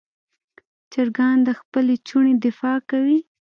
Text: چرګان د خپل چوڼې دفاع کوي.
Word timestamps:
چرګان 0.91 1.37
د 1.47 1.49
خپل 1.59 1.85
چوڼې 2.07 2.33
دفاع 2.45 2.77
کوي. 2.89 3.19